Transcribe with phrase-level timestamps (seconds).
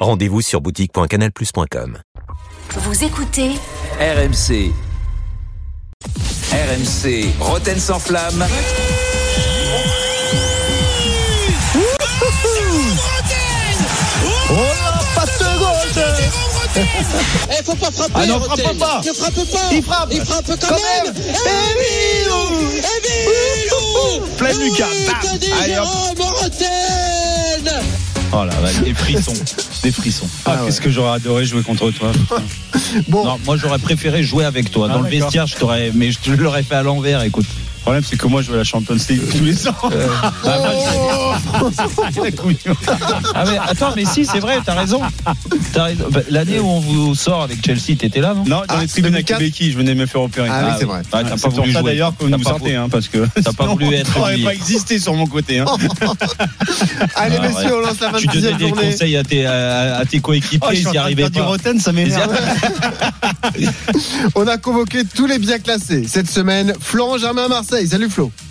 [0.00, 1.98] Rendez-vous sur boutique.canalplus.com.
[2.76, 3.50] Vous écoutez
[4.00, 4.72] RMC.
[6.52, 8.46] RMC, Roten sans flamme.
[14.50, 16.04] Oh la passe de gauche
[17.50, 18.12] Eh, faut pas frapper.
[18.14, 19.00] Ah non, frappe pas.
[19.04, 19.58] Ne frappe pas.
[19.72, 20.08] Il frappe.
[20.12, 21.14] Il frappe quand, Quand même.
[21.14, 21.22] même.
[21.76, 22.70] Emilou.
[22.78, 24.26] Emilou.
[24.36, 24.86] Plein Lucas.
[24.90, 25.20] Oui, Bam.
[25.32, 25.86] que dit Allez, hop.
[28.32, 29.32] Oh là là, des frissons,
[29.82, 30.28] des frissons.
[30.44, 32.12] Ah, Ah, qu'est-ce que j'aurais adoré jouer contre toi.
[33.08, 34.86] Bon, Non, moi j'aurais préféré jouer avec toi.
[34.88, 35.24] Ah, Dans le d'accord.
[35.26, 37.22] vestiaire, je t'aurais, mais je te l'aurais fait à l'envers.
[37.22, 37.46] Écoute.
[37.80, 39.74] Le problème, c'est que moi, je à la Champions League tous les ans.
[39.82, 39.88] Ah,
[42.14, 42.20] je-
[43.34, 45.00] ah, mais attends, mais si, c'est vrai, t'as raison.
[45.72, 46.04] T'as raison.
[46.10, 48.86] Bah, L'année où on vous sort avec Chelsea, t'étais là, non Non, dans Ah, les
[48.86, 49.38] tribunes avec 2004.
[49.38, 50.48] Québécois, je venais me faire opérer.
[50.50, 50.98] Ah oui, c'est vrai.
[50.98, 51.90] Ouais, t'as pas voulu ça jouer.
[51.90, 54.54] d'ailleurs que vous pas sortez, hein, parce que T'as pas voulu être on n'aurait pas
[54.54, 55.58] existé sur mon côté.
[55.60, 55.64] Hein.
[57.16, 58.90] allez Ah, messieurs, on lance la Tu donnais 26e des journée.
[58.92, 61.56] conseils à tes, à, à tes coéquipiers, Oh, ils n'y arrivaient pas.
[61.78, 62.30] ça m'énerve.
[64.34, 66.74] On a convoqué tous les bien classés cette semaine.
[66.80, 67.86] Florent Germain à Marseille.
[67.86, 68.49] Salut Flo.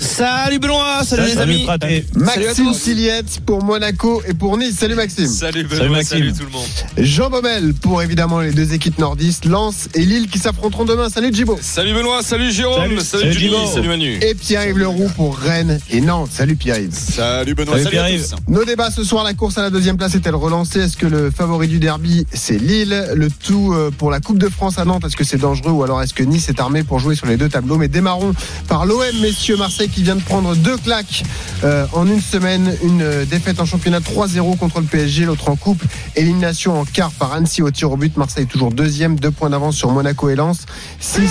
[0.00, 2.04] Salut Benoît, salut, les Salut, amis.
[2.14, 2.72] Maxime.
[2.72, 4.76] Siliette pour Monaco et pour Nice.
[4.78, 5.26] Salut Maxime.
[5.26, 6.18] Salut Salut, Benoît, Maxime.
[6.18, 6.66] salut, tout le monde.
[6.96, 11.10] Jean Baumel pour évidemment les deux équipes nordistes, Lens et Lille qui s'affronteront demain.
[11.10, 11.58] Salut Djibo.
[11.60, 13.00] Salut Benoît, salut Jérôme, Salut.
[13.00, 14.18] salut, Salut, Julie, salut Manu.
[14.22, 16.30] Et Pierre-Yves Leroux pour Rennes et Nantes.
[16.32, 16.94] Salut Pierre-Yves.
[16.94, 18.34] Salut Benoît, Salut, salut, Pierre-Yves.
[18.48, 20.80] Nos débats ce soir, la course à la deuxième place est-elle relancée?
[20.80, 23.04] Est-ce que le favori du derby c'est Lille?
[23.14, 25.72] Le tout euh, pour la Coupe de France à Nantes, est-ce que c'est dangereux?
[25.72, 27.76] Ou alors est-ce que Nice est armé pour jouer sur les deux tableaux?
[27.76, 28.32] Mais démarrons
[28.66, 31.24] par l'OM, messieurs Marseille qui vient de prendre deux claques
[31.64, 32.74] euh, en une semaine.
[32.82, 35.82] Une euh, défaite en championnat 3-0 contre le PSG, l'autre en coupe.
[36.16, 38.16] Élimination en quart par Annecy au tir au but.
[38.16, 40.66] Marseille toujours deuxième, deux points d'avance sur Monaco et Lens.
[41.00, 41.30] 6.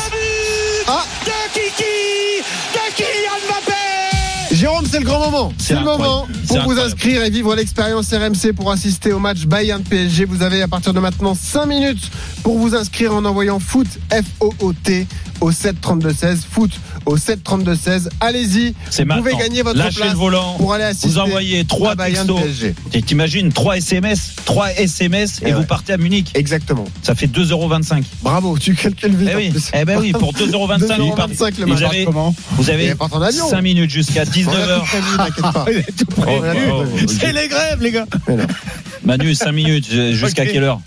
[0.88, 1.04] Ah
[4.60, 5.54] Jérôme, c'est le grand moment.
[5.58, 6.04] C'est le incroyable.
[6.04, 6.88] moment pour vous incroyable.
[6.88, 10.26] inscrire et vivre l'expérience RMC pour assister au match Bayern PSG.
[10.26, 12.12] Vous avez à partir de maintenant 5 minutes
[12.44, 15.08] pour vous inscrire en envoyant foot F-O-O-T
[15.42, 16.38] au 732-16.
[16.50, 16.72] Foot
[17.06, 18.10] au 732-16.
[18.20, 18.74] Allez-y.
[18.90, 20.56] C'est Vous pouvez gagner votre Lâchez place le volant.
[20.58, 22.44] pour aller assister Vous envoyez trois à Bayern textos.
[22.46, 22.76] PSG.
[22.94, 26.32] Et T'imagines 3 SMS, 3 SMS et, Et vous partez à Munich.
[26.36, 26.86] Exactement.
[27.02, 28.04] Ça fait 2,25€.
[28.22, 29.30] Bravo, tu calcules vite.
[29.32, 31.16] Eh oui, eh ben oui, pour 2,25€.
[31.16, 31.82] 2,25 le Vous match.
[31.84, 33.50] avez, Comment vous avez est parti en avion.
[33.50, 34.86] 5 minutes jusqu'à On a tout 19h.
[34.86, 35.66] prévu, t'inquiète pas.
[35.72, 36.60] Il est tout Oh, prévu.
[36.72, 38.06] oh, oh, C'est les grèves, les gars.
[39.04, 39.88] Manu, 5 minutes.
[40.12, 40.82] Jusqu'à quelle heure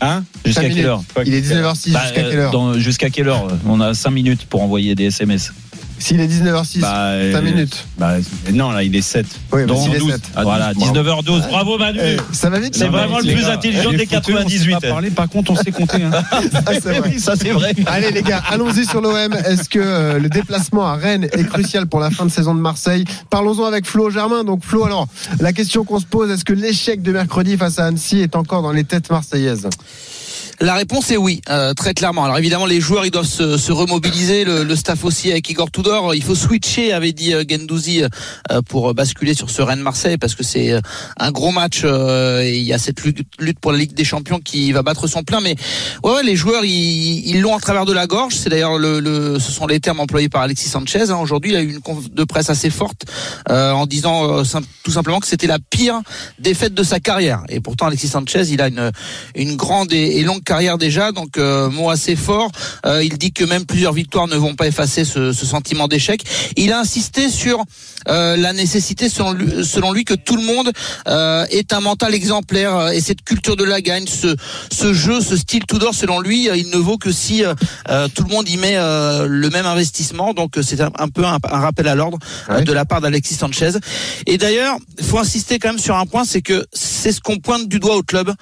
[0.00, 3.28] Hein Jusqu'à quelle heure Il est 19h06, Bah, jusqu'à euh, quelle heure dans- Jusqu'à quelle
[3.28, 5.52] heure On a 5 minutes pour envoyer des SMS.
[6.02, 7.86] S'il est 19h06, Bah, 5 euh, minutes.
[7.96, 8.14] Bah,
[8.52, 9.24] non, là, il est 7.
[9.52, 10.12] Oui, Donc, s'il est 12.
[10.12, 10.20] 7.
[10.34, 11.48] Ah, voilà, 12, 19h12.
[11.48, 13.52] Bravo Manu Eh, ça va vite C'est vraiment le plus gars.
[13.52, 14.72] intelligent des footeux, on sait 98.
[14.72, 16.02] pas parler, par contre, on sait compter.
[16.02, 16.10] Hein.
[16.66, 17.12] Ah, vrai.
[17.18, 17.74] Ça c'est vrai.
[17.86, 19.32] Allez les gars, allons-y sur l'OM.
[19.32, 22.60] Est-ce que euh, le déplacement à Rennes est crucial pour la fin de saison de
[22.60, 23.04] Marseille?
[23.30, 24.44] Parlons-en avec Flo Germain.
[24.44, 25.06] Donc Flo, alors
[25.40, 28.62] la question qu'on se pose, est-ce que l'échec de mercredi face à Annecy est encore
[28.62, 29.68] dans les têtes marseillaises?
[30.62, 32.22] La réponse est oui, euh, très clairement.
[32.22, 36.14] Alors évidemment, les joueurs ils doivent se, se remobiliser, le, staff aussi avec Igor Tudor.
[36.14, 40.44] Il faut switcher, avait dit euh, Gendouzi, euh, pour basculer sur ce Rennes-Marseille parce que
[40.44, 40.72] c'est
[41.18, 41.80] un gros match.
[41.82, 43.26] euh, et il y a cette lutte,
[43.60, 45.40] pour la Ligue des Champions qui va battre son plein.
[45.40, 45.56] Mais
[46.04, 48.34] ouais, les joueurs ils l'ont à travers de la gorge.
[48.36, 51.10] C'est d'ailleurs le, le, ce sont les termes employés par Alexis Sanchez.
[51.10, 51.18] hein.
[51.20, 53.04] Aujourd'hui, il a eu une conf de presse assez forte
[53.50, 54.44] en disant
[54.84, 56.00] tout simplement que c'était la pire
[56.38, 57.42] défaite de sa carrière.
[57.48, 58.92] Et pourtant, Alexis Sanchez, il a une
[59.34, 62.50] une grande et, et longue carrière déjà, donc euh, mot assez fort.
[62.84, 66.22] Euh, il dit que même plusieurs victoires ne vont pas effacer ce, ce sentiment d'échec.
[66.56, 67.62] Il a insisté sur
[68.08, 70.70] euh, la nécessité, selon lui, selon lui, que tout le monde
[71.06, 74.36] ait un mental exemplaire et cette culture de la gagne, ce,
[74.70, 77.42] ce jeu, ce style tout d'or, selon lui, il ne vaut que si
[78.14, 80.34] tout le monde y met le même investissement.
[80.34, 82.18] Donc c'est un, un peu un, un rappel à l'ordre
[82.48, 82.64] Ouais.
[82.64, 83.72] de la part d'Alexis Sanchez.
[84.26, 87.38] Et d'ailleurs, il faut insister quand même sur un point, c'est que c'est ce qu'on
[87.38, 88.32] pointe du doigt au club.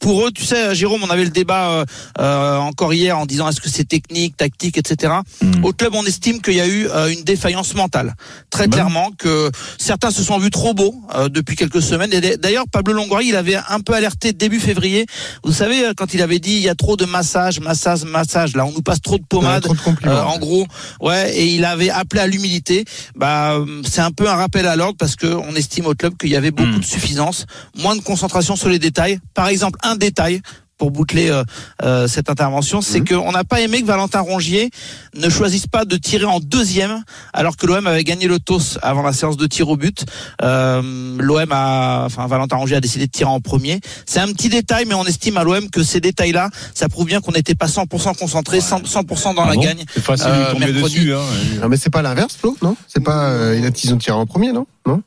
[0.00, 1.84] Pour eux, tu sais, Jérôme, on avait le débat euh,
[2.18, 5.14] euh, encore hier en disant est-ce que c'est technique, tactique, etc.
[5.42, 5.64] Mm.
[5.64, 8.14] Au club, on estime qu'il y a eu euh, une défaillance mentale,
[8.50, 12.12] très clairement, que certains se sont vus trop beaux euh, depuis quelques semaines.
[12.12, 15.06] Et d'ailleurs, Pablo Longoria, il avait un peu alerté début février.
[15.44, 18.54] Vous savez, quand il avait dit il y a trop de massage, massage, massage.
[18.54, 19.62] Là, on nous passe trop de pommade.
[19.62, 20.14] Trop de compliments.
[20.14, 20.66] Euh, en gros,
[21.00, 22.84] ouais, et il avait appelé à l'humilité.
[23.16, 26.30] Bah, c'est un peu un rappel à l'ordre parce que on estime au club qu'il
[26.30, 26.80] y avait beaucoup Mm.
[26.80, 27.46] de suffisance
[27.76, 29.18] moins de concentration sur les détails.
[29.34, 30.40] Par exemple, un détail
[30.78, 31.42] pour boucler euh,
[31.82, 34.70] euh, cette intervention, c'est qu'on n'a pas aimé que Valentin Rongier
[35.16, 37.02] ne choisisse pas de tirer en deuxième,
[37.32, 40.04] alors que l'OM avait gagné le TOS avant la séance de tir au but.
[40.42, 43.80] Euh, L'OM a, enfin Valentin Rongier a décidé de tirer en premier.
[44.06, 47.20] C'est un petit détail, mais on estime à l'OM que ces détails-là, ça prouve bien
[47.20, 49.84] qu'on n'était pas 100% concentré, 100%, 100% dans Ah la bon gagne.
[49.92, 50.94] C'est facile de Euh, lui tomber mercredi.
[50.94, 51.14] dessus.
[51.14, 51.20] Hein.
[51.62, 52.76] Non, mais c'est pas l'inverse, Flo, non?
[52.86, 53.30] C'est pas.
[53.30, 54.66] euh, il a- ils ont tiré en premier, non?
[54.86, 55.02] Non?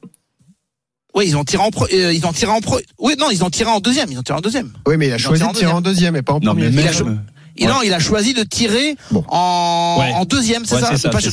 [1.14, 2.80] Oui, ils ont tiré en pro, euh, ils ont tiré en pro.
[3.00, 4.10] Oui, non, ils ont tiré en deuxième.
[4.12, 4.72] Ils ont tiré en deuxième.
[4.88, 6.70] Oui, mais il a Ils choisi de tirer en deuxième et pas en Non, mais
[6.70, 6.82] premier.
[6.84, 7.14] Il a.
[7.58, 9.26] Et non, il a choisi de tirer Bon.
[9.28, 10.14] en, Ouais.
[10.16, 11.24] en deuxième, c'est Ouais, ça, de ça, pas, de,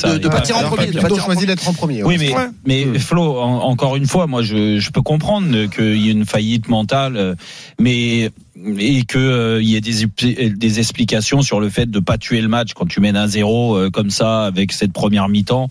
[0.44, 0.88] tirer en premier.
[0.88, 2.02] de a choisi d'être en premier.
[2.02, 2.48] Oui, mais, Ouais.
[2.66, 2.98] mais Mm.
[2.98, 6.68] Flo, en- encore une fois, moi, je, je peux comprendre qu'il y ait une faillite
[6.68, 7.34] mentale, euh,
[7.78, 8.30] mais
[8.78, 12.40] et que euh, il y ait des, des explications sur le fait de pas tuer
[12.40, 15.68] le match quand tu mènes un zéro euh, comme ça avec cette première mi-temps,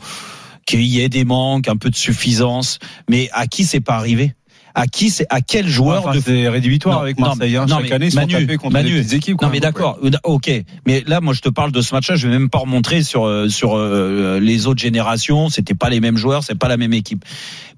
[0.67, 2.77] qu'il y ait des manques, un peu de suffisance,
[3.09, 4.35] mais à qui c'est pas arrivé?
[4.79, 7.55] À qui c'est à quel joueur Enfin, de c'est rédhibitoire Non, avec non, Marseille.
[7.57, 7.65] hein.
[7.67, 9.41] non, Chaque mais année, ils sont Manu, tapés contre Manu, petites équipes.
[9.41, 10.51] Non mais d'accord, euh, ok.
[10.85, 12.15] Mais là, moi, je te parle de ce match-là.
[12.15, 15.49] Je vais même pas remontrer sur euh, sur euh, les autres générations.
[15.49, 17.25] C'était pas les mêmes joueurs, c'est pas la même équipe.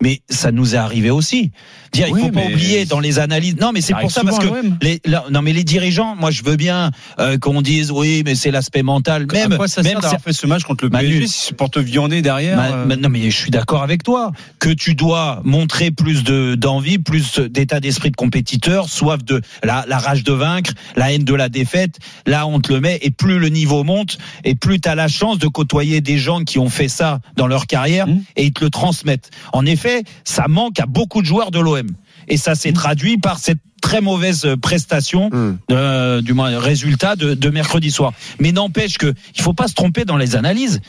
[0.02, 1.52] Mais ça nous est arrivé aussi.
[1.94, 3.56] Dire, il Oui, faut pas oublier dans les analyses.
[3.60, 4.46] Non, mais c'est pour ça parce que
[4.82, 8.36] les là, non mais les dirigeants, moi, je veux bien euh, qu'on dise oui, mais
[8.36, 9.26] c'est l'aspect mental.
[9.32, 11.08] Même à quoi ça même sert fait ce match contre le Manu.
[11.08, 14.04] PSG si c'est pour te viander derrière Ma- ma- non mais je suis d'accord avec
[14.04, 19.42] toi que tu dois montrer plus de d'envie, plus d'état d'esprit de compétiteur, soif de
[19.64, 22.00] la, la rage de vaincre, la haine de la défaite.
[22.26, 25.08] Là on te le met et plus le niveau monte et plus tu as la
[25.08, 28.22] chance de côtoyer des gens qui ont fait ça dans leur carrière Mmh.
[28.38, 29.30] et ils te le transmettent.
[29.52, 31.88] En effet, ça manque à beaucoup de joueurs de l'OM
[32.28, 35.58] et ça s'est traduit par cette très mauvaise prestation Hmm.
[35.72, 38.14] euh, du moins résultat de, de mercredi soir.
[38.40, 40.82] Mais n'empêche que il faut pas se tromper dans les analyses.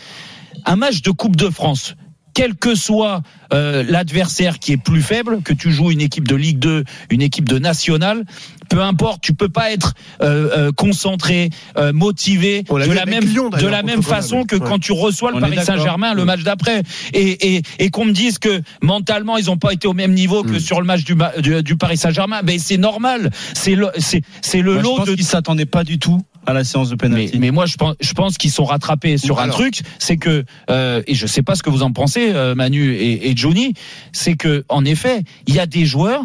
[0.67, 1.95] Un match de Coupe de France,
[2.35, 3.23] quel que soit
[3.53, 7.23] euh, l'adversaire qui est plus faible, que tu joues une équipe de Ligue 2, une
[7.23, 8.25] équipe de Nationale,
[8.69, 13.49] peu importe, tu peux pas être euh, euh, concentré, euh, motivé de la même Lyon,
[13.49, 14.23] de d'ailleurs, la contre même Grenoble.
[14.23, 14.63] façon que Ouais.
[14.65, 15.59] quand tu reçois le On Paris.
[15.65, 16.83] Saint-Germain le match d'après
[17.13, 20.43] et et, et qu'on me dise que mentalement ils ont pas été au même niveau
[20.45, 20.61] que Mm.
[20.61, 24.63] sur le match du, du, du Paris Saint-Germain, ben c'est normal, c'est le c'est c'est
[24.63, 26.95] le moi, je lot pense de qu'ils s'attendaient pas du tout à la séance de
[26.95, 27.39] mais, penalty.
[27.39, 31.03] mais moi je pense je pense qu'ils sont rattrapés sur un truc c'est que euh,
[31.07, 33.75] et je sais pas ce que vous en pensez euh, Manu et, et Johnny
[34.13, 36.25] c'est que en effet il y a des joueurs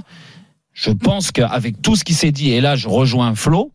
[0.73, 3.71] je pense qu'avec tout ce qui s'est dit et là je rejoins Flo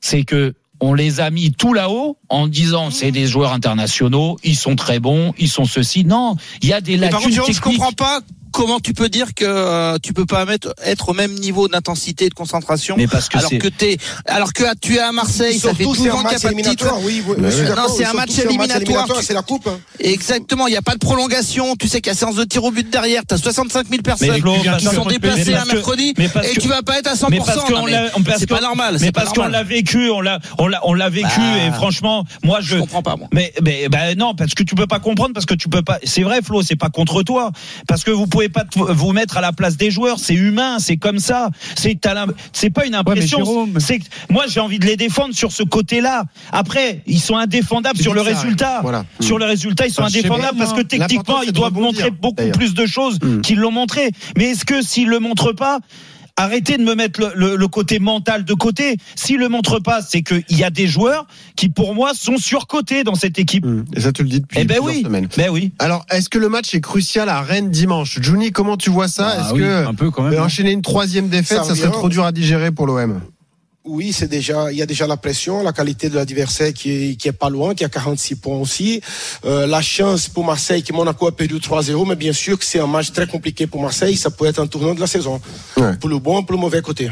[0.00, 4.56] c'est que on les a mis tout là-haut en disant c'est des joueurs internationaux, ils
[4.56, 6.04] sont très bons, ils sont ceci.
[6.04, 7.60] Non, il y a des lacunes par contre, je techniques.
[7.60, 8.20] comprends pas
[8.60, 12.26] comment tu peux dire que euh, tu peux pas mettre, être au même niveau d'intensité
[12.26, 12.94] et de concentration.
[12.98, 13.96] Mais parce que alors que t'es,
[14.26, 16.60] alors que tu es à Marseille, ça fait 12 ans qu'il n'y a pas de
[16.68, 16.94] titre.
[17.02, 17.44] Oui, oui, oui.
[17.76, 19.06] Non, c'est un match éliminatoire.
[19.22, 19.66] C'est la coupe.
[19.66, 19.78] hein.
[19.98, 21.74] Exactement, il n'y a pas de prolongation.
[21.76, 23.22] Tu sais qu'il y a séance de tir au but derrière.
[23.26, 26.82] T'as 65 000 personnes Mais Flo, qui sont déplacées un mercredi mais et tu vas
[26.82, 27.26] pas être à 100%.
[27.30, 28.98] mais parce qu'on Non, mais l'a- on- parce c'est pas normal.
[29.00, 31.66] Mais parce qu'on l'a vécu, on l'a, on l'a, on l'a vécu Bah.
[31.66, 32.76] et franchement, moi je.
[32.76, 33.28] Je comprends pas moi.
[33.32, 35.98] Mais, ben non, parce que tu peux pas comprendre, parce que tu peux pas.
[36.04, 37.50] C'est vrai, Flo, c'est pas contre toi,
[37.88, 40.18] parce que vous pouvez pas vous mettre à la place des joueurs.
[40.18, 41.50] C'est humain, c'est comme ça.
[41.76, 41.98] C'est
[42.52, 43.68] c'est pas une impression.
[43.78, 46.24] C'est moi j'ai envie de les défendre sur ce côté-là.
[46.52, 48.80] Après, ils sont indéfendables sur le résultat.
[48.82, 49.04] voilà.
[49.20, 52.50] Sur le résultat, ils sont Enfin, sais indéfendables parce que techniquement, ils doivent montrer beaucoup
[52.52, 53.40] plus de choses Mm.
[53.40, 54.10] qu'ils l'ont montré.
[54.36, 55.78] Mais est-ce que s'ils le montrent pas?
[56.40, 58.96] Arrêtez de me mettre le, le- le côté mental de côté.
[59.14, 61.26] S'ils le montrent pas, c'est qu'il y a des joueurs
[61.56, 63.66] qui, pour moi, sont surcotés dans cette équipe.
[63.66, 63.84] Hmm.
[63.94, 65.28] Et ça, tu le dis depuis Eh ben plusieurs oui, semaines.
[65.36, 65.72] ben oui.
[65.78, 68.18] Alors, est-ce que le match est crucial à Rennes dimanche?
[68.20, 69.28] Juni, comment tu vois ça?
[69.36, 70.32] Ah Est-ce oui, que un peu quand même.
[70.32, 73.20] euh, enchaîner une troisième défaite, Ça ça, serait trop dur à digérer pour l'OM
[73.84, 77.16] Oui, c'est déjà, il y a déjà la pression, la qualité de l'adversaire qui est,
[77.16, 79.00] qui est pas loin, qui a 46 points aussi.
[79.46, 82.78] Euh, la chance pour Marseille, que Monaco a perdu 3-0, mais bien sûr que c'est
[82.78, 84.16] un match très compliqué pour Marseille.
[84.16, 85.40] Ça peut être un tournant de la saison.
[85.78, 85.96] Ouais.
[85.96, 87.10] Pour le bon, pour le mauvais côté.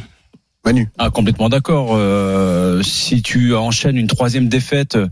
[0.62, 1.90] Manu Ah, complètement d'accord.
[1.92, 5.08] Euh, si tu enchaînes une troisième défaite, euh,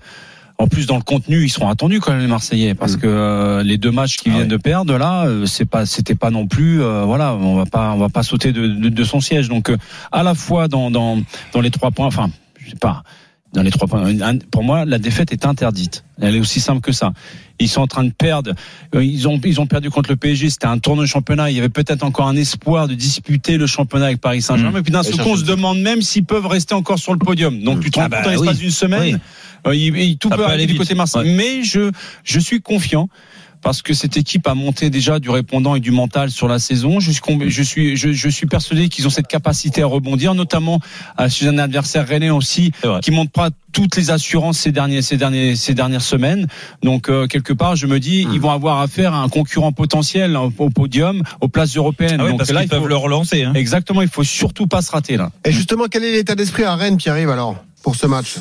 [0.59, 3.01] en plus dans le contenu, ils seront attendus quand même les Marseillais, parce Mm.
[3.01, 4.57] que euh, les deux matchs qu'ils Ah viennent ouais.
[4.57, 7.93] de perdre là, euh, c'est pas, c'était pas non plus, euh, voilà, on va pas,
[7.93, 9.49] on va pas sauter de, de, de son siège.
[9.49, 9.77] Donc euh,
[10.13, 11.21] à la fois dans dans
[11.53, 13.03] dans les trois points, enfin, je sais pas.
[13.53, 14.03] Dans les trois points,
[14.51, 16.05] pour moi, la défaite est interdite.
[16.21, 17.13] Elle est aussi simple que ça.
[17.59, 18.53] Ils sont en train de perdre.
[18.95, 20.51] Euh, Ils ont, ils ont perdu contre le PSG.
[20.51, 21.51] C'était un tournoi de championnat.
[21.51, 24.79] Il y avait peut-être encore un espoir de disputer le championnat avec Paris Saint-Germain.
[24.79, 24.81] Mmh.
[24.81, 27.19] Et puis d'un seul coup, on se demande même s'ils peuvent rester encore sur le
[27.19, 27.63] podium.
[27.63, 28.61] Donc tu te rends Ah bah compte, en l'espace oui.
[28.63, 29.21] d'une semaine,
[29.67, 30.83] euh, il- il- tout Ça peut aller du vite.
[30.83, 31.23] côté Marseille.
[31.23, 31.35] Ouais.
[31.35, 31.91] Mais je,
[32.25, 33.09] je suis confiant
[33.67, 37.01] parce que cette équipe a monté déjà du répondant et du mental sur la saison.
[37.01, 37.21] Je suis,
[37.51, 40.79] je suis, je, je suis persuadé qu'ils ont cette capacité à rebondir, notamment
[41.19, 42.71] euh, chez un adversaire rennais aussi,
[43.03, 46.47] qui montre pas toutes les assurances ces derniers, ces derniers, ces dernières semaines.
[46.85, 50.37] Donc euh, quelque part, je me dis, ils vont avoir affaire à un concurrent potentiel
[50.37, 52.19] au au podium, aux places européennes.
[52.21, 53.43] Ah oui, Donc parce là, qu'ils il faut- peuvent le relancer.
[53.43, 53.55] Hein.
[53.55, 55.33] Exactement, il faut surtout pas se rater là.
[55.45, 58.37] Et justement, quel est l'état d'esprit à Rennes qui arrive alors pour ce match?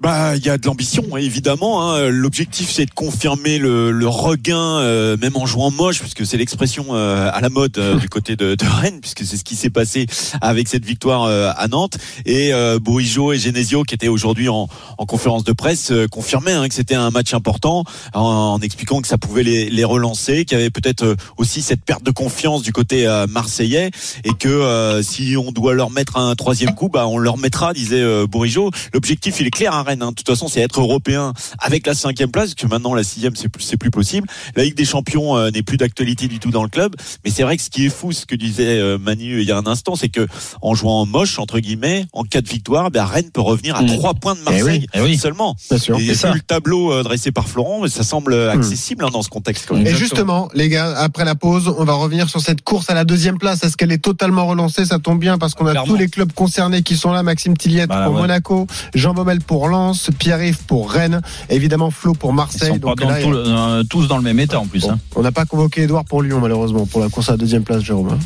[0.00, 1.92] Bah, il y a de l'ambition, évidemment.
[1.94, 2.08] hein.
[2.10, 6.86] L'objectif, c'est de confirmer le, le regain, euh, même en jouant moche, puisque c'est l'expression
[6.90, 9.70] euh, à la mode euh, du côté de, de Rennes, puisque c'est ce qui s'est
[9.70, 10.06] passé
[10.42, 11.96] avec cette victoire euh, à Nantes.
[12.26, 16.52] Et euh, Bourigeau et Genesio, qui étaient aujourd'hui en, en conférence de presse, euh, confirmaient
[16.52, 20.44] hein, que c'était un match important, en, en expliquant que ça pouvait les, les relancer,
[20.44, 23.90] qu'il y avait peut-être euh, aussi cette perte de confiance du côté marseillais,
[24.24, 28.04] et que si on doit leur mettre un troisième coup, bah on leur mettra, disait
[28.26, 28.70] Bourigeau.
[28.92, 29.93] L'objectif, il est clair à Rennes.
[30.02, 30.10] Hein.
[30.10, 33.36] De toute façon, c'est être européen avec la cinquième place, parce que maintenant la sixième,
[33.36, 34.28] c'est plus, c'est plus possible.
[34.56, 36.94] La Ligue des Champions euh, n'est plus d'actualité du tout dans le club.
[37.24, 39.52] Mais c'est vrai que ce qui est fou, ce que disait euh, Manu il y
[39.52, 40.26] a un instant, c'est que
[40.62, 43.86] en jouant moche entre guillemets, en cas de victoire, ben, Rennes peut revenir à Mm.
[43.96, 45.18] trois points de Marseille Eh oui.
[45.18, 45.54] seulement.
[45.70, 45.96] Bien sûr.
[45.98, 49.66] Et vu le tableau euh, dressé par Florent, ça semble accessible hein, dans ce contexte.
[49.68, 49.86] quand même.
[49.86, 53.04] Et justement, les gars, après la pause, on va revenir sur cette course à la
[53.04, 53.62] deuxième place.
[53.62, 54.84] Est-ce qu'elle est totalement relancée?
[54.84, 55.86] Ça tombe bien parce qu'on a Clairement.
[55.92, 57.22] tous les clubs concernés qui sont là.
[57.22, 58.20] Maxime Tilliette Bah, pour ouais.
[58.22, 62.78] Monaco, Jean Baumel pour Lens, Pierre-Yves pour Rennes, évidemment Flo pour Ils Marseille.
[62.78, 64.82] pas Donc dans là, tout le- euh, tous dans le même état en plus.
[64.82, 64.98] Bon, Hein.
[65.16, 67.82] on n'a pas convoqué Edouard pour Lyon malheureusement pour la course à la deuxième place,
[67.82, 68.10] Jérôme.
[68.12, 68.18] hein.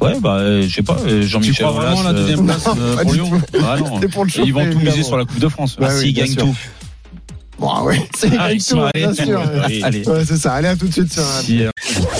[0.00, 2.46] Ouais, bah, euh, je sais pas, euh, Tu Jean-Michel crois vraiment Aulas, à la deuxième
[2.46, 3.30] place non, euh, pas pour Lyon.
[3.62, 4.00] Ah non.
[4.10, 5.76] Pour le Ils vont tout miser sur la Coupe de France.
[5.78, 6.42] Bah Ah, oui, s'ils bien gagnent sûr.
[6.46, 6.56] tout.
[7.60, 8.90] Bon, ah ouais, c'est Ah, tout, allés.
[9.06, 9.40] bien sûr.
[9.64, 10.08] Allez, allez.
[10.08, 10.54] Ouais, c'est ça.
[10.54, 11.70] Allez, à tout de suite sur euh,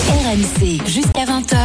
[0.07, 1.57] RMC jusqu'à 20h.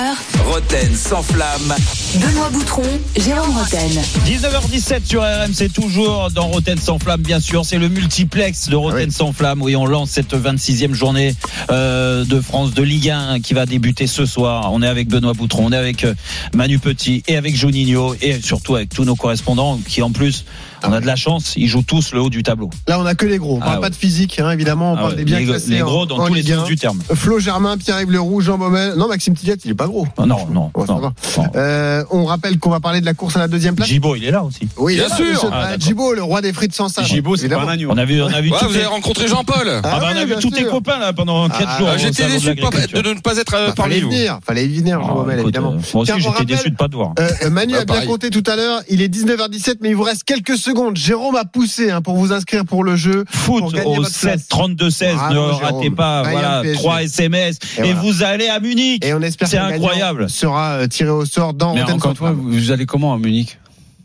[0.45, 1.75] Roten sans flamme.
[2.17, 2.83] Benoît Boutron,
[3.17, 3.91] Jérôme Roten.
[4.27, 7.67] 19h17 sur RMC, toujours dans Roten sans flamme, bien sûr.
[7.67, 9.13] C'est le multiplex de Roten Oui.
[9.13, 9.61] sans flamme.
[9.61, 11.35] Oui, on lance cette 26e journée
[11.71, 14.71] euh, de France de Ligue 1 qui va débuter ce soir.
[14.73, 16.15] On est avec Benoît Boutron, on est avec euh,
[16.55, 20.47] Manu Petit et avec Juninho et surtout avec tous nos correspondants qui, en plus,
[20.85, 22.71] on a de la chance, ils jouent tous le haut du tableau.
[22.87, 23.57] Là, on a que les gros.
[23.57, 23.83] On Ah parle ouais.
[23.83, 24.93] pas de physique, hein, évidemment.
[24.93, 26.41] On Ah parle ouais, des bien les, classés les en- gros dans en tous les
[26.43, 26.59] Ligue 1.
[26.61, 27.01] sens du terme.
[27.15, 28.95] Flo Germain, Pierre-Yves Leroux, Jean Baumel.
[28.97, 30.07] Non, Maxime Tilliette, il est pas gros.
[30.17, 31.01] Oh, non, non, Ouais, ça non.
[31.01, 31.13] va.
[31.37, 31.45] non.
[31.57, 33.89] Euh, on rappelle qu'on va parler de la course à la deuxième place.
[33.89, 34.69] Gibo, il est là aussi.
[34.77, 35.51] Oui, Bien là, sûr.
[35.53, 35.77] Ah.
[35.79, 37.07] Gibo, le roi des frites sans sable.
[37.07, 37.91] Gibo, c'est pas un agneau.
[37.93, 39.69] On a vu, on a vu Ouais, vous les- avez rencontré Jean-Paul.
[39.69, 41.89] Ah Ah bah, on a vu tous tes copains là pendant 4 Ah, jours.
[41.91, 44.11] ah, au J'étais de déçu de, ne pas être euh, Bah, parmi fallait vous.
[44.11, 45.73] venir, fallait y venir, Jean Ah, écoute, évidemment.
[45.73, 47.13] euh, Moi aussi, j'étais déçu de pas te voir.
[47.19, 49.97] Euh, euh, Manu Bah, a bien compté tout à l'heure, il est 19h17, mais il
[49.97, 50.97] vous reste quelques secondes.
[50.97, 53.25] Jérôme a poussé hein, pour vous inscrire pour le jeu.
[53.31, 54.49] Foot au votre 7 place.
[54.49, 56.79] 32 16 Bravo, ne ratez pas voilà PSG.
[56.79, 60.29] 3 SMS Et vous allez à Munich Et on espère C'est incroyable.
[60.31, 63.59] sera euh, tiré au sort dans Encore fois, vous allez comment à Munich?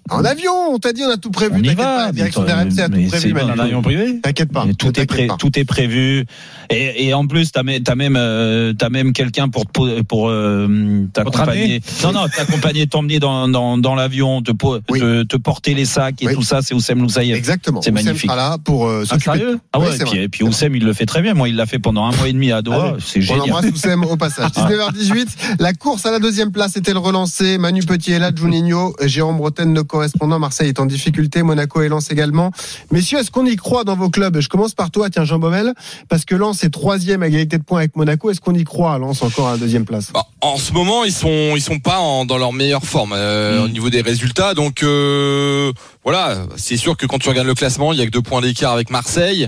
[0.09, 1.53] En avion, on t'a dit, on a tout prévu.
[1.55, 3.39] on y t'inquiète va pas, direction RMC a tout c'est prévu.
[3.39, 4.65] Un avion privé T'inquiète pas.
[4.65, 5.37] Mais tout est t'inquiète pré- pas.
[5.37, 6.25] tout est prévu
[6.69, 11.05] et, et en plus t'as même t'as même euh, t'as même quelqu'un pour pour euh,
[11.13, 14.51] t'accompagner non non t'accompagner t'emmener dans dans, dans l'avion te,
[14.89, 14.99] Oui.
[14.99, 16.33] te te porter les sacs et Oui.
[16.35, 17.81] tout ça c'est Oussem Loussaïev Exactement.
[17.81, 18.29] C'est magnifique.
[18.29, 19.37] sera là pour euh, ah s'occuper.
[19.37, 21.55] sérieux ah ouais et puis, et puis Oussem il le fait très bien moi il
[21.55, 24.17] l'a fait pendant un mois et demi à Doha c'est On génial embrasse Oussem au
[24.17, 24.49] passage.
[24.51, 25.27] 19h18,
[25.59, 29.71] la course à la deuxième place est-elle relancée Manu Petit est là, Juninho, Jérôme Roten,
[29.93, 30.39] nos correspondants.
[30.39, 32.51] Marseille est en difficulté, Monaco et Lens également.
[32.91, 34.39] Messieurs, est-ce qu'on y croit dans vos clubs?
[34.39, 35.73] Je commence par toi, tiens, Jean Baumel,
[36.09, 38.29] parce que Lens est troisième à égalité de points avec Monaco.
[38.31, 40.11] Est-ce qu'on y croit à Lens encore à la deuxième place?
[40.13, 43.59] Bah, en ce moment, ils sont ils sont pas en- dans leur meilleure forme euh,
[43.61, 43.63] Mm.
[43.63, 44.53] au niveau des résultats.
[44.53, 45.71] Donc euh,
[46.03, 48.41] voilà, c'est sûr que quand tu regardes le classement, il y a que deux points
[48.41, 49.47] d'écart avec Marseille.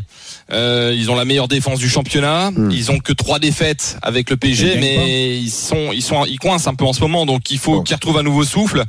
[0.51, 2.51] Euh, ils ont la meilleure défense du championnat.
[2.51, 2.71] Mm.
[2.71, 6.69] Ils ont que trois défaites avec le PSG, mais ils sont ils sont ils coincent
[6.69, 7.25] un peu en ce moment.
[7.25, 7.83] Donc il faut Bon.
[7.83, 8.83] qu'ils retrouvent un nouveau souffle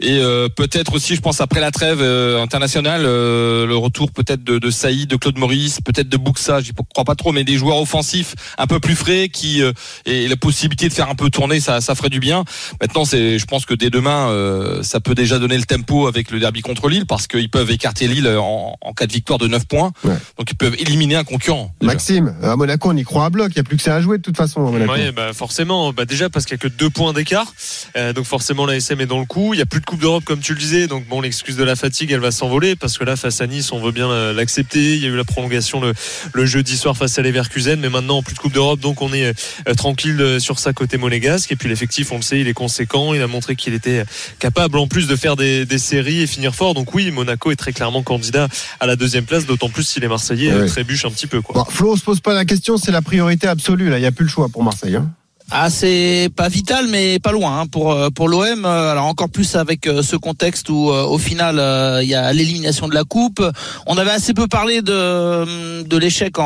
[0.00, 4.42] et euh, peut-être aussi, je pense après la trêve euh, internationale, euh, le retour peut-être
[4.42, 6.60] de, de Saïd, de Claude Maurice, peut-être de Buxa.
[6.60, 9.72] Je crois pas trop, mais des joueurs offensifs un peu plus frais qui euh,
[10.06, 12.44] et la possibilité de faire un peu tourner, ça, ça ferait du bien.
[12.80, 16.30] Maintenant, c'est, je pense que dès demain, euh, ça peut déjà donner le tempo avec
[16.30, 19.46] le derby contre Lille parce qu'ils peuvent écarter Lille en, en cas de victoire de
[19.46, 19.92] 9 points.
[20.02, 20.14] Ouais.
[20.38, 21.74] Donc ils peuvent éliminer un concurrent.
[21.78, 21.92] déjà.
[21.92, 23.52] Maxime, à Monaco, on y croit à bloc.
[23.54, 24.72] Il n'y a plus que ça à jouer de toute façon.
[24.72, 25.92] Oui, bah forcément.
[25.92, 27.52] Bah déjà parce qu'il n'y a que deux points d'écart.
[27.98, 29.52] Euh, donc forcément la SM est dans le coup.
[29.52, 30.86] Il n'y a plus de Coupe d'Europe comme tu le disais.
[30.86, 33.72] Donc bon, l'excuse de la fatigue, elle va s'envoler parce que là face à Nice,
[33.72, 34.94] on veut bien l'accepter.
[34.94, 35.92] Il y a eu la prolongation le,
[36.32, 39.34] le jeudi soir face à Leverkusen, mais maintenant plus de Coupe d'Europe, donc on est
[39.68, 41.52] euh, tranquille euh, sur ça côté monégasque.
[41.52, 43.12] Et puis l'effectif, on le sait, il est conséquent.
[43.12, 44.02] Il a montré qu'il était
[44.38, 46.72] capable en plus de faire des, des séries et finir fort.
[46.72, 48.48] Donc oui, Monaco est très clairement candidat
[48.80, 50.60] à la deuxième place, d'autant plus si les Marseillais Ouais.
[50.60, 51.40] euh, trébuchent un petit peu.
[51.42, 51.64] Quoi.
[51.64, 53.88] Bon, Flo, on se pose pas la question, c'est la priorité absolue.
[53.90, 54.96] Là, il n'y a plus le choix pour Marseille.
[54.96, 55.10] hein.
[55.54, 58.64] Ah, c'est pas vital, mais pas loin hein, pour euh, pour l'OM.
[58.64, 62.32] Alors encore plus avec euh, ce contexte où euh, au final euh, il y a
[62.32, 63.42] l'élimination de la coupe.
[63.86, 66.44] On avait assez peu parlé de de l'échec en,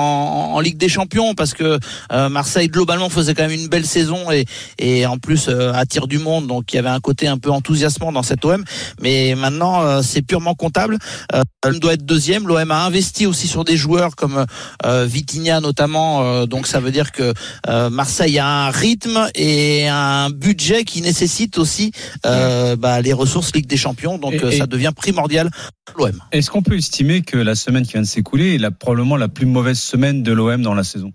[0.54, 1.78] en Ligue des Champions parce que
[2.10, 4.44] euh, Marseille globalement faisait quand même une belle saison et
[4.80, 7.52] et en plus euh, attire du monde, donc il y avait un côté un peu
[7.52, 8.64] enthousiasmant dans cette OM.
[9.00, 10.98] Mais maintenant euh, c'est purement comptable.
[11.32, 12.48] Euh, L'OM doit être deuxième.
[12.48, 14.46] L'OM a investi aussi sur des joueurs comme
[14.84, 16.22] euh, Vitinha notamment.
[16.24, 17.32] euh, donc ça veut dire que
[17.68, 18.95] euh, Marseille a un rythme
[19.34, 21.92] et un budget qui nécessite aussi
[22.24, 24.18] euh, bah, les ressources Ligue des Champions.
[24.18, 25.50] Donc Et- euh, et- ça devient primordial
[25.84, 26.20] pour l'OM.
[26.32, 29.28] Est-ce qu'on peut estimer que la semaine qui vient de s'écouler est la, probablement la
[29.28, 31.12] plus mauvaise semaine de l'OM dans la saison?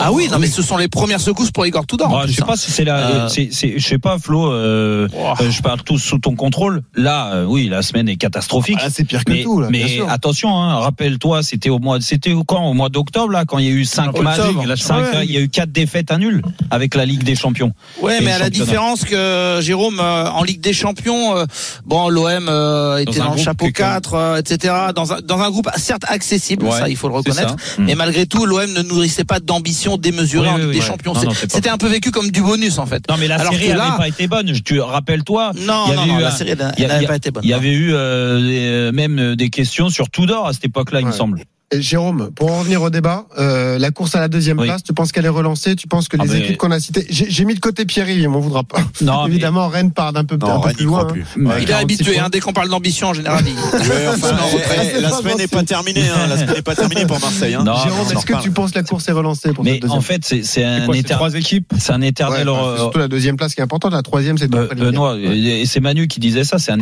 [0.00, 2.08] Ah oui, non mais ce sont les premières secousses pour Igor Tudor.
[2.08, 2.46] Bah, je sais hein.
[2.46, 4.52] pas si c'est la, Euh, c'est, je sais pas, Flo.
[4.52, 5.08] euh,
[5.40, 6.82] euh, je parle tous sous ton contrôle.
[6.94, 8.78] Là, euh, oui, la semaine est catastrophique.
[8.80, 10.08] Ah, c'est pire que mais, tout, là, bien mais sûr.
[10.08, 13.68] attention, hein, rappelle-toi, c'était au mois, c'était quand au mois d'octobre là, quand il y
[13.68, 14.76] a eu cinq matchs, Ouais.
[14.76, 17.72] cinq, il y a eu quatre défaites à nul avec la Ligue des Champions.
[18.00, 21.44] Ouais, mais à la différence que Jérôme euh, en Ligue des Champions, euh,
[21.86, 24.74] bon l'OM euh, était dans, le chapeau qui est quand même- 4, euh, etc.
[24.94, 27.56] Dans un, dans un groupe certes accessible, Ouais, ça il faut le reconnaître.
[27.58, 27.76] ça.
[27.82, 29.61] Mais malgré tout, l'OM ne nourrissait pas d'ambition
[29.98, 30.80] démesurée Oui, des.
[30.80, 31.14] Champions.
[31.48, 33.02] C'était un peu vécu comme du bonus en fait.
[33.08, 34.52] Non, mais la Alors série n'avait pas été bonne.
[34.64, 35.52] Tu rappelle-toi.
[35.56, 37.42] Non, il y non, avait non, eu la série n'avait pas été bonne.
[37.44, 41.00] Il y avait eu euh, les- même euh, des questions sur Tudor à cette époque-là,
[41.00, 41.42] il me semble.
[41.72, 44.66] Et Jérôme, pour en revenir au débat, euh, la course à la deuxième Oui.
[44.66, 45.74] place, tu penses qu'elle est relancée?
[45.74, 48.20] Tu penses que Ah les ben- équipes qu'on a citées, j'ai mis de côté Pierre-Yves,
[48.20, 48.78] il m'en voudra pas.
[49.00, 51.04] Non, mais- Évidemment, Rennes part d'un peu, Non, un peu Rennes plus loin.
[51.06, 51.22] plus.
[51.22, 51.44] hein.
[51.46, 51.54] Ouais.
[51.58, 53.42] Il est 46 habitué, hein, dès qu'on parle d'ambition en général.
[53.46, 53.52] il-
[53.88, 56.08] Ouais, enfin, Non, eh, eh, la semaine n'est pas terminée.
[56.08, 57.54] hein, La semaine n'est pas terminée pour Marseille.
[57.54, 57.64] hein.
[57.64, 59.98] Non, Jérôme, est-ce que tu penses que la course est relancée pour Mais cette deuxième
[59.98, 61.04] en fait, c'est un éternel.
[61.16, 61.72] trois équipes?
[61.78, 62.48] C'est un éternel.
[62.48, 63.92] euh, surtout la deuxième place qui est importante.
[63.92, 66.80] La troisième, c'est Benoît, et c'est Manu qui disait ça, c'est un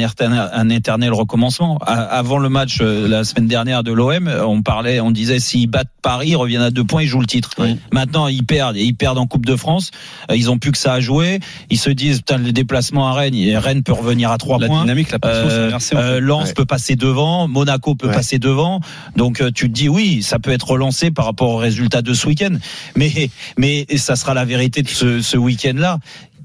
[0.68, 1.78] éternel, recommencement.
[1.86, 5.88] Avant le match euh, la semaine dernière de l'OM, on parlait, on disait s'ils battent
[6.00, 7.50] Paris, ils reviennent à deux points, ils jouent le titre.
[7.92, 9.90] Maintenant, ils perdent et ils perdent en Coupe de France.
[10.30, 11.40] Euh, Ils ont plus que ça à jouer.
[11.68, 14.66] Ils se disent, putain, le déplacement à Rennes, et Rennes peut revenir à trois La
[14.68, 14.80] points.
[14.82, 15.96] dynamique, la Euh, inversée.
[15.96, 16.04] en fait.
[16.04, 16.54] euh, Lens Ouais.
[16.54, 18.14] peut passer devant, Monaco peut Ouais.
[18.14, 18.80] passer devant.
[19.16, 22.14] Donc euh, tu te dis oui, ça peut être relancé par rapport au résultat de
[22.14, 22.56] ce week-end.
[22.96, 25.98] Mais mais ça sera la vérité de ce, ce week-end-là.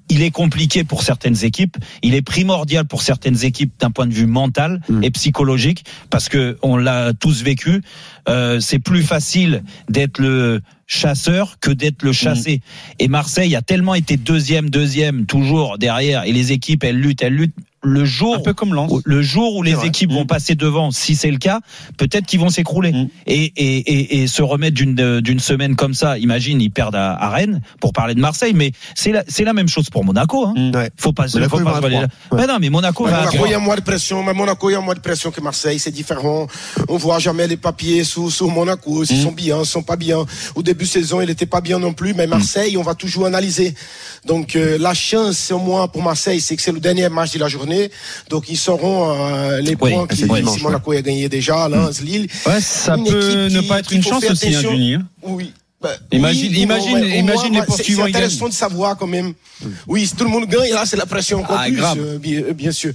[0.09, 1.77] Il est compliqué pour certaines équipes.
[2.03, 5.03] Il est primordial pour certaines équipes d'un point de vue mental Mm.
[5.03, 7.81] et psychologique parce que on l'a tous vécu.
[8.29, 12.61] Euh, c'est plus facile d'être le chasseur que d'être le chassé.
[12.99, 16.23] Et Marseille a tellement été deuxième, deuxième, toujours derrière.
[16.25, 17.55] Et les équipes, elles luttent, elles luttent.
[17.85, 18.91] Le jour un peu comme Lens.
[19.05, 19.87] le jour où les vrai.
[19.87, 21.61] équipes vont passer devant, si c'est le cas,
[21.97, 22.91] peut-être qu'ils vont s'écrouler.
[22.91, 23.07] Mm.
[23.27, 26.95] Et, et, et, et se remettre d'une euh, d'une semaine comme ça, imagine, ils perdent
[26.95, 30.03] à, à Rennes, pour parler de Marseille, mais c'est la, c'est la même chose pour
[30.03, 30.45] Monaco.
[30.45, 30.53] Hein.
[30.55, 30.75] Mm.
[30.75, 30.89] Ouais.
[30.97, 32.47] Faut pas, Monaco, faut ils pas se Ouais.
[32.47, 33.07] Non, mais Monaco
[33.45, 34.23] il y a moins de pression.
[34.23, 35.79] Mais Monaco, il y a moins de pression que Marseille.
[35.79, 36.47] C'est différent.
[36.89, 39.05] On voit jamais les papiers sous Monaco.
[39.05, 40.25] S'ils sont bien, s'ils sont pas bien.
[40.55, 42.13] Au début de saison, il était pas bien non plus.
[42.13, 43.73] Mais Marseille, on va toujours analyser.
[44.25, 47.39] Donc, euh, la chance, au moins, pour Marseille, c'est que c'est le dernier match de
[47.39, 47.74] la journée.
[48.29, 52.01] Donc, ils sauront euh, les Oui, points c'est qui, dimanche, Monaco a gagné déjà, Lens,
[52.01, 52.27] Lille.
[52.45, 54.61] Ouais, ça Une peut ne pas être une chance aussi, hein.
[54.61, 54.93] Juni.
[54.95, 55.07] hein.
[55.23, 55.51] Oui.
[55.81, 59.33] Bah, Imagine- oui, imagine- ouais, imagine les postes c'est- intéressant de savoir quand même.
[59.87, 61.97] Oui, si tout le monde gagne, là, c'est la pression encore Ah, plus, grave.
[61.99, 62.93] euh, bien, euh, bien sûr.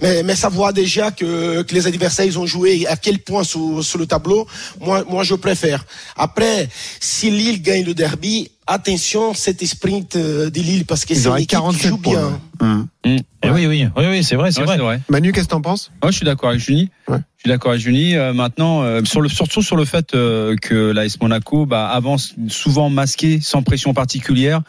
[0.00, 3.84] Mais, mais savoir déjà que, que les adversaires, ils ont joué à quel point sur,
[3.84, 4.46] sur le tableau,
[4.80, 5.84] moi, moi, je préfère.
[6.16, 11.28] Après, si Lille gagne le derby, attention, cet sprint euh, de Lille, parce que c'est
[11.28, 12.12] une équipe qui 47 joue points.
[12.12, 12.40] bien.
[12.60, 12.86] Hum.
[13.04, 14.78] Eh oui, oui, oui, oui, c'est vrai, c'est Ouais, vrai.
[14.78, 15.00] vrai.
[15.10, 15.90] Manu, qu'est-ce que t'en penses?
[16.02, 16.66] Moi, je suis d'accord avec.
[16.68, 16.86] Ouais.
[17.08, 18.14] Je suis d'accord avec Juni.
[18.16, 22.34] Euh, maintenant, euh, sur le, surtout sur le fait euh, que l'AS Monaco bah, avance
[22.48, 24.62] souvent masqué, sans pression particulière.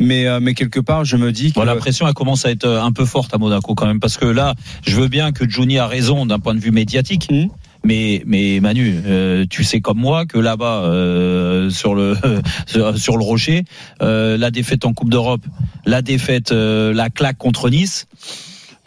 [0.00, 2.50] Mais, euh, mais quelque part, je me dis que Bon, la pression elle commence à
[2.50, 4.54] être un peu forte à Monaco quand même parce que là,
[4.86, 7.28] je veux bien que Juni a raison d'un point de vue médiatique.
[7.30, 7.48] Mhm.
[7.84, 12.16] Mais mais Manu, euh, tu sais comme moi que là-bas euh, sur le
[12.66, 13.64] sur, le rocher,
[14.02, 15.44] euh, la défaite en Coupe d'Europe,
[15.84, 18.06] la défaite, la claque contre Nice.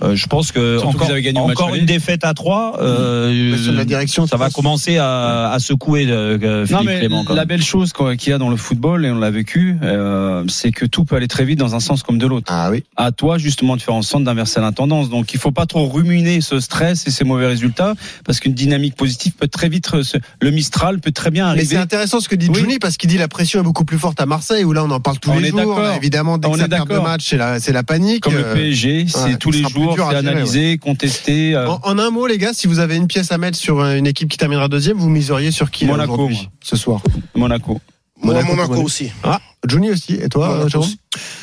[0.04, 1.80] Euh, je pense que Surtout encore, avaient gagné encore aller.
[1.80, 6.06] une défaite à trois, euh, Question de la direction, ça va commencer à, à secouer
[6.10, 7.24] euh, Non Philippe mais Clément.
[7.30, 10.72] la belle chose qu'il y a dans le football et on l'a vécu, euh, c'est
[10.72, 12.48] que tout peut aller très vite dans un sens comme de l'autre.
[12.50, 12.84] Ah oui.
[12.98, 15.10] À toi justement de faire en sorte d'inverser la tendance.
[15.10, 17.94] Donc il faut pas trop ruminer ce stress et ces mauvais résultats
[18.26, 19.90] parce qu'une dynamique positive peut très vite
[20.42, 21.78] le Mistral peut très bien Mais c'est arriver.
[21.84, 22.60] intéressant ce que dit Oui.
[22.60, 24.92] Juni parce qu'il dit la pression est beaucoup plus forte à Marseille où là on
[24.92, 25.80] en parle tous On les est jours.
[25.96, 28.24] Évidemment, dès On que est ça perd deux matchs, c'est la, panique.
[28.24, 31.56] Comme le PSG, c'est ouais, tous les plus jours, c'est analysé, contesté.
[31.56, 33.80] euh, En, en un mot, les gars, si vous avez une pièce à mettre sur
[33.80, 36.30] euh, une équipe qui terminera deuxième, vous miseriez sur qui là, Monaco,
[36.64, 37.02] ce soir
[37.36, 37.80] Monaco.
[38.22, 38.86] Monaco, Monaco, Monaco.
[38.86, 39.12] aussi.
[39.24, 40.14] Ah, Johnny aussi.
[40.16, 41.00] Et toi, Monaco Jérôme aussi.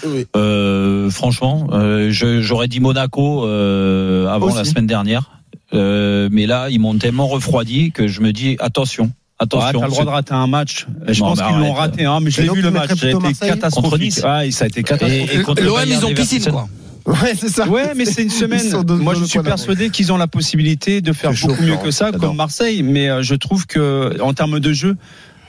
[0.07, 0.27] Oui.
[0.37, 4.57] Euh, franchement, euh, je- j'aurais dit Monaco euh, avant Aussi.
[4.57, 5.31] la semaine dernière,
[5.75, 9.11] Euh, mais là ils m'ont tellement refroidi que je me dis attention.
[9.39, 10.87] Attention, t'as le droit de rater un match.
[11.09, 12.95] Je Non, pense qu'ils l'ont raté, hein, mais je Et l'ai donc, vu le match.
[12.95, 14.15] Ça a été catastrophique.
[14.23, 15.61] Ouais, ça a été catastrophique.
[15.63, 16.69] L'OM, ils ont piscine, quoi.
[17.07, 17.69] Ouais, c'est ça.
[17.69, 18.63] Ouais, mais c'est une semaine.
[19.01, 21.83] Moi, je suis persuadé qu'ils ont la possibilité de faire beaucoup chaud, mieux Florent.
[21.83, 22.83] que ça, comme Marseille.
[22.83, 24.97] Mais euh, je trouve que, en termes de jeu,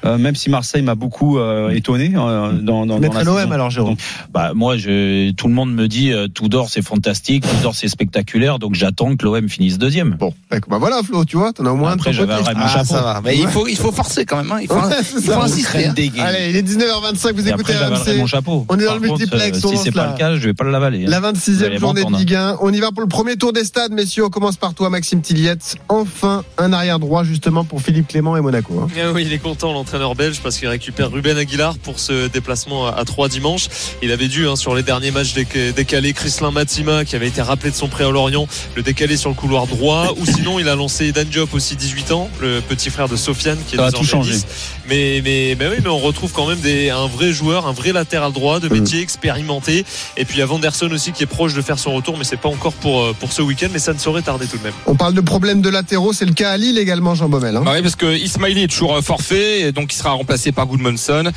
[0.06, 3.70] euh, même si Marseille m'a beaucoup euh, étonné euh, dans, dans, dans la l'OM alors,
[3.70, 3.92] Jérôme.
[3.92, 4.00] Donc,
[4.34, 8.60] Bah, moi, je, tout le monde me dit euh, Tudor c'est fantastique, Tudor c'est spectaculaire,
[8.60, 10.16] donc j'attends que l'OM finisse deuxième.
[10.20, 10.34] Bon,
[10.68, 12.68] bah voilà, Flo, tu vois, t'en as au moins Après, j'avais un vrai- mon Ah,
[12.68, 12.86] chapeau.
[12.86, 13.22] ça va.
[13.24, 14.52] Mais il faut, il faut forcer quand même.
[14.52, 14.60] Hein.
[14.62, 14.82] Il faut, Ouais,
[15.18, 15.86] il faut insister.
[15.88, 15.94] hein.
[16.20, 18.66] Allez, il est 19h25, vous Et écoutez après, mon chapeau.
[18.70, 20.54] On est dans Par le contre, multiplex, on si c'est pas le cas, je vais
[20.54, 21.06] pas le l'avaler.
[21.06, 21.10] hein.
[21.10, 22.16] La Vous 26e allez journée de.
[22.18, 22.58] Ligue 1.
[22.62, 24.26] On y va pour le premier tour des stades, messieurs.
[24.26, 25.76] On commence par toi, Maxime Tilliette.
[25.90, 28.88] Enfin, un arrière droit, justement, pour Philippe Clément et Monaco.
[28.98, 32.88] Ah oui, il est content l'entraîneur belge parce qu'il récupère Ruben Aguilar pour ce déplacement
[32.88, 33.68] à 3 dimanche.
[34.02, 37.42] Il avait dû hein, sur les derniers matchs déca- décalés Chrislin Matima qui avait été
[37.44, 40.68] rappelé de son prêt à Lorient, le décaler sur le couloir droit ou sinon il
[40.68, 43.92] a lancé Dan Diop aussi 18 ans, le petit frère de Sofiane qui est Ça
[43.92, 44.32] désormais tout.
[44.32, 44.46] Nice.
[44.90, 47.94] Mais mais mais oui, mais on retrouve quand même des un vrai joueur, un vrai
[47.94, 49.04] latéral droit de métier Mm.
[49.04, 49.86] expérimenté
[50.18, 52.24] et puis il y a Vanderson aussi qui est proche de faire son retour mais
[52.24, 54.64] c'est pas encore pour euh, pour ce week-end mais ça ne saurait tarder tout de
[54.64, 54.74] même.
[54.88, 56.14] On parle de problèmes de latéraux.
[56.14, 57.56] C'est le cas à Lille également, Jean Baumel.
[57.58, 57.62] hein.
[57.64, 60.68] Bah oui, parce que Ismaili est toujours euh, forfait, et donc il sera remplacé par
[60.68, 61.32] Goodmanson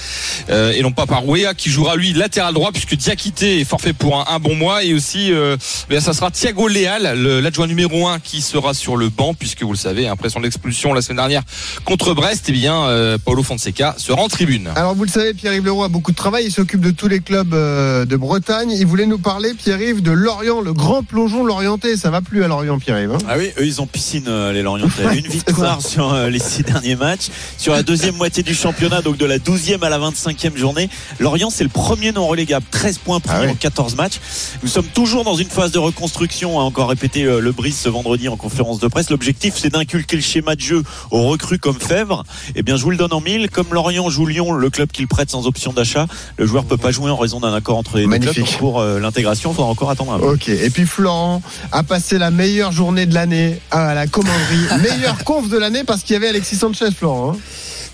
[0.51, 3.93] euh, et non pas par Wea qui jouera lui latéral droit puisque Diakité est forfait
[3.93, 5.57] pour un, un bon mois et aussi euh,
[5.89, 9.63] ben, ça sera Thiago Leal, le- l'adjoint numéro 1 qui sera sur le banc puisque
[9.63, 11.43] vous le savez après son expulsion la semaine dernière
[11.85, 14.71] contre Brest, et bien euh, Paulo Fonseca sera en tribune.
[14.77, 16.45] Alors, vous le savez, Pierre-Yves Leroux a beaucoup de travail.
[16.47, 18.71] Il s'occupe de tous les clubs euh, de Bretagne.
[18.71, 21.97] Il voulait nous parler, Pierre-Yves, de Lorient, le grand plongeon lorientais.
[21.97, 23.13] Ça va plus à Lorient, Pierre-Yves.
[23.13, 23.19] hein?
[23.29, 25.03] Ah oui, eux ils ont piscine euh, les Lorientais.
[25.17, 27.29] Une victoire sur euh, les six derniers matchs.
[27.59, 30.89] Sur la deuxième moitié du championnat, donc de la 12e à la 25e journée,
[31.21, 32.67] Lorient c'est le premier non relégable.
[32.71, 33.49] 13 points pris Ah ouais.
[33.51, 34.21] en 14 matchs.
[34.63, 37.89] Nous sommes toujours dans une phase de reconstruction, a encore répété euh, le Brice ce
[37.89, 39.11] vendredi en conférence de presse.
[39.11, 42.25] L'objectif c'est d'inculquer le schéma de jeu aux recrues comme Fèvre.
[42.57, 43.49] Eh bien je vous le donne en mille.
[43.51, 46.91] Comme Lorient joue Lyon, le club qu'il prête sans option d'achat, le joueur peut pas
[46.91, 48.35] jouer en raison d'un accord entre les deux clubs.
[48.37, 50.33] Donc pour euh, l'intégration, il faudra encore attendre un peu.
[50.33, 50.49] Ok.
[50.49, 54.37] Et puis Florent a passé la meilleure journée de l'année à la commanderie.
[54.83, 57.33] meilleure conf de l'année parce qu'il y avait Alexis Sanchez, Florent.
[57.35, 57.39] hein.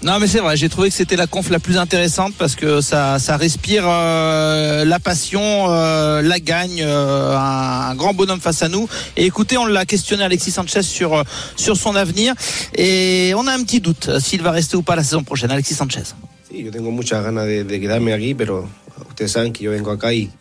[0.05, 2.81] Non mais c'est vrai, j'ai trouvé que c'était la conf la plus intéressante parce que
[2.81, 8.69] ça, ça respire euh, la passion, euh, la gagne, euh, un, grand bonhomme face à
[8.69, 8.89] nous.
[9.17, 11.23] Et écoutez, on l'a questionné Alexis Sanchez sur, euh,
[11.55, 12.35] sur son avenir
[12.75, 15.53] et on a un petit doute euh, s'il va rester ou pas la saison prochaine.
[15.53, 16.15] Alexis Sanchez.
[16.51, 18.69] Sí, yo tengo muchas ganas de, de quedarme aquí, pero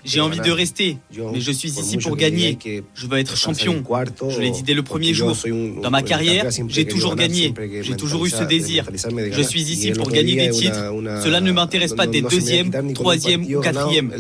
[0.06, 0.98] J'ai envie de rester,
[1.34, 2.58] mais je suis ici pour gagner.
[2.94, 3.84] Je veux être champion.
[4.30, 5.36] Je l'ai dit dès le premier jour.
[5.82, 7.54] Dans ma carrière, j'ai toujours gagné.
[7.82, 8.90] J'ai toujours eu ce désir.
[9.32, 10.92] Je suis ici pour gagner des titres.
[11.24, 14.12] Cela ne m'intéresse pas d'être deuxième, troisième ou quatrième.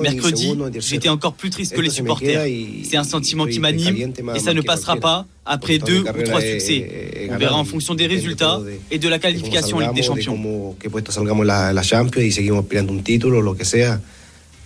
[0.00, 2.46] Mercredi, j'étais encore plus triste que les supporters.
[2.84, 7.28] C'est un sentiment qui m'anime et ça ne passera pas après deux ou trois succès.
[7.30, 10.32] On verra en fonction des résultats et de la qualification en Ligue des Champions.
[10.36, 13.64] Cómo, qué puesto salgamos en la, la Champions y seguimos aspirando un título, lo que
[13.64, 14.00] sea.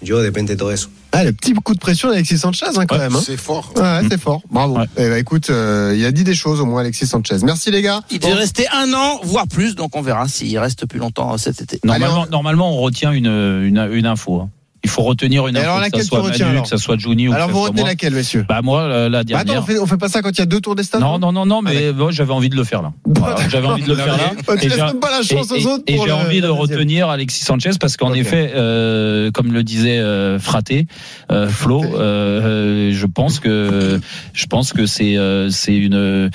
[0.05, 0.89] Yo depende de todo eso.
[1.13, 3.15] Ah, le petit coup de pression d'Alexis Sanchez, hein, quand même.
[3.15, 3.23] hein.
[3.25, 3.73] C'est fort.
[3.77, 4.43] Ouais, c'est fort.
[4.51, 4.79] Bravo.
[4.97, 7.37] Eh ben, écoute, euh, il a dit des choses au moins, Alexis Sanchez.
[7.45, 8.03] Merci les gars.
[8.11, 11.63] Il devait rester un an, voire plus, donc on verra s'il reste plus longtemps cet
[11.63, 11.79] été.
[11.85, 14.41] Normalement, normalement, on retient une, une, une info.
[14.41, 14.51] hein.
[14.85, 16.99] Il faut retenir une info, alors, que laquelle ça soit Manu, alors que ça soit
[16.99, 17.91] Juni ou Alors, que vous soit retenez moi.
[17.91, 19.53] laquelle, messieurs Bah moi, la, la Bah, dernière.
[19.55, 21.01] Attends, on fait, on fait pas ça quand il y a deux tours des stades
[21.01, 22.93] Non, non, non, non, mais moi j'avais envie de le faire là.
[23.07, 24.33] Voilà, j'avais envie de le faire là.
[24.49, 26.41] Oh, tu laisses même pas la chance et- aux autres Et, et j'ai le- envie
[26.41, 30.87] de retenir Alexis Sanchez parce qu'en effet, euh, comme le disait euh, Fraté,
[31.31, 34.01] euh, Flo, euh, euh, je pense que
[34.35, 36.31] je pense que c'est euh, c'est une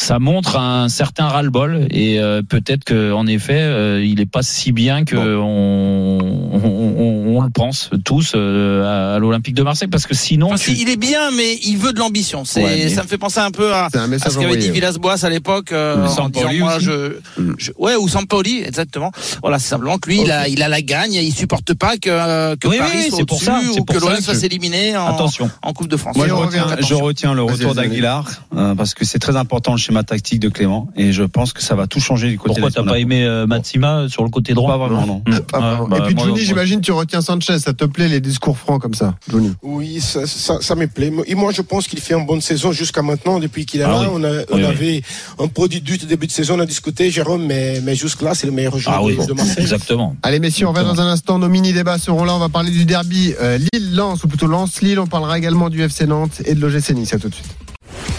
[0.00, 4.42] ça montre un certain ras-le-bol et euh, peut-être que en effet euh, il est pas
[4.42, 7.07] si bien que on, on, on-
[7.38, 10.74] on le pense tous euh, à, à l'Olympique de Marseille parce que sinon Enfin, tu-
[10.74, 12.44] si, il est bien, mais il veut de l'ambition.
[12.44, 14.70] C'est, Ouais, mais- ça me fait penser un peu à, un ce qu'avait dit.
[14.70, 15.72] Villas-Boas à l'époque.
[15.72, 16.86] euh, en disant, moi, aussi.
[16.86, 17.12] je,
[17.58, 19.12] je- ouais, ou Sampaoli, exactement.
[19.42, 22.54] Voilà, c'est simplement que lui, il, a, il a la gagne, il supporte pas que,
[22.56, 24.96] que Oui, oui, Paris oui, soit pour ça, ou pour que l'OM que- soit éliminé
[24.96, 25.50] en, attention.
[25.62, 26.16] en Coupe de France.
[26.16, 26.86] Moi, je Et retiens, revient.
[26.88, 28.24] je retiens le retour d'Aguilar
[28.56, 31.62] euh, parce que c'est très important le schéma tactique de Clément et je pense que
[31.62, 34.54] ça va tout changer du côté Pourquoi t'as pas aimé euh, Matsima sur le côté
[34.54, 34.70] droit?
[34.72, 35.22] Pas vraiment, non.
[35.26, 35.32] Mmh.
[35.34, 35.88] Ouais, vraiment.
[35.88, 37.58] bah, Et puis Johnny, j'imagine tu retiens Sanchez.
[37.58, 39.52] Ça te plaît les discours francs comme ça, Johnny?
[39.62, 41.12] Oui, ça, ça, ça me plaît.
[41.26, 43.88] Et moi, je pense qu'il fait une bonne saison jusqu'à maintenant, depuis qu'il est Ah
[43.92, 44.00] là.
[44.02, 44.06] oui.
[44.12, 44.64] On, a, on Oui, oui.
[44.64, 45.02] avait
[45.38, 48.52] un produit du début de saison, on a discuté, Jérôme, mais, mais jusque-là, c'est le
[48.52, 49.56] meilleur joueur Ah oui, de, de Marseille.
[49.62, 50.16] exactement.
[50.22, 51.38] Allez messieurs, on va dans un instant.
[51.38, 52.34] Nos mini-débats seront là.
[52.34, 54.98] On va parler du derby euh, Lille-Lens, ou plutôt Lens-Lille.
[54.98, 57.12] On parlera également du FC Nantes et de l'OGC Nice.
[57.14, 57.46] À tout de suite.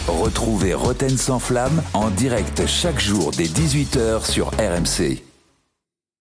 [0.08, 5.22] Retrouvez Roten sans flamme en direct chaque jour dès 18h sur RMC.